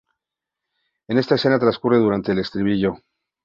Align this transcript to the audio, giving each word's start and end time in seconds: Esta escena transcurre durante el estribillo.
Esta 1.07 1.35
escena 1.35 1.59
transcurre 1.59 1.97
durante 1.99 2.31
el 2.31 2.39
estribillo. 2.39 2.95